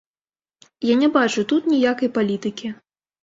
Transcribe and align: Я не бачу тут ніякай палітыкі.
Я 0.91 0.95
не 1.01 1.09
бачу 1.17 1.45
тут 1.53 1.69
ніякай 1.73 2.13
палітыкі. 2.17 2.73